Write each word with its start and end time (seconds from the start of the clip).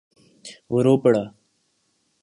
وہ 0.71 0.79
رو 0.83 0.93
پڑا۔ 1.03 1.23